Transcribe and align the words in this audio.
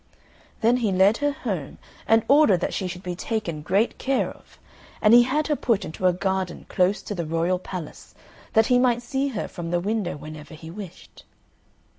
Then 0.61 0.77
he 0.77 0.91
led 0.91 1.17
her 1.17 1.31
home 1.31 1.77
and 2.07 2.25
ordered 2.27 2.59
that 2.61 2.73
she 2.73 2.87
should 2.87 3.03
be 3.03 3.13
taken 3.15 3.61
great 3.61 3.99
care 3.99 4.31
of; 4.31 4.57
and 4.99 5.13
he 5.13 5.21
had 5.21 5.45
her 5.45 5.55
put 5.55 5.85
into 5.85 6.07
a 6.07 6.11
garden 6.11 6.65
close 6.69 7.03
to 7.03 7.13
the 7.13 7.23
royal 7.23 7.59
palace, 7.59 8.15
that 8.53 8.65
he 8.65 8.79
might 8.79 9.03
see 9.03 9.27
her 9.27 9.47
from 9.47 9.69
the 9.69 9.79
window 9.79 10.17
whenever 10.17 10.55
he 10.55 10.71
wished. 10.71 11.23